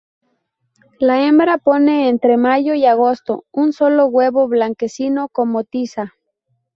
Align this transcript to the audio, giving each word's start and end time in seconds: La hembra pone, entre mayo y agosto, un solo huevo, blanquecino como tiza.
La 0.99 1.21
hembra 1.23 1.59
pone, 1.59 2.09
entre 2.09 2.35
mayo 2.35 2.73
y 2.73 2.87
agosto, 2.87 3.45
un 3.51 3.71
solo 3.71 4.07
huevo, 4.07 4.47
blanquecino 4.47 5.27
como 5.29 5.63
tiza. 5.63 6.15